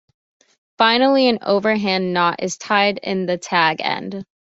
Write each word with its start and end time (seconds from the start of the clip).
Finally, 0.79 1.27
an 1.27 1.37
overhand 1.43 2.11
knot 2.11 2.41
is 2.41 2.57
tied 2.57 2.97
in 3.03 3.27
the 3.27 3.37
tag 3.37 3.81
end. 3.81 4.25